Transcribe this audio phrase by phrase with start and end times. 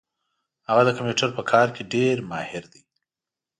[0.67, 2.79] هغه د کمپیوټر په کار کي ډېر ماهر ده